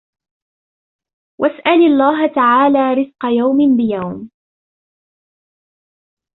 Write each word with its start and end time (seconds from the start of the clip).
وَاسْأَلْ 1.41 1.81
اللَّهَ 1.91 2.27
تَعَالَى 2.33 2.93
رِزْقَ 2.93 3.25
يَوْمٍ 3.25 3.77
بِيَوْمٍ 3.77 4.29